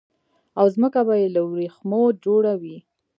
او 0.59 0.65
ځمکه 0.75 1.01
به 1.07 1.15
يي 1.21 1.27
له 1.35 1.41
وريښمو 1.49 2.01
جوړه 2.25 2.53
وي 2.61 2.77